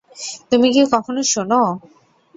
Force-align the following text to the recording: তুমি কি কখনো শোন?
তুমি 0.49 0.67
কি 0.73 0.81
কখনো 0.93 1.21
শোন? 1.31 1.51